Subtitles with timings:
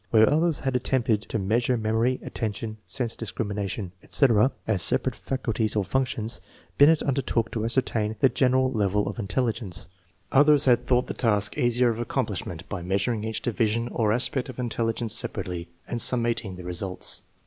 [0.09, 5.19] Where others had attempted to measure mem ory, attention, sense discrimination, etc*, its separate fucul
[5.19, 6.41] THE BINET SIMON METHOD 43 ties or functions,
[6.79, 9.89] Binet undertook to ascertain the general level of intelligence.
[10.31, 14.57] Others had thought the task easier of accomplishment by measuring each division or aspect of
[14.57, 17.21] intelligence separately, and summating the results.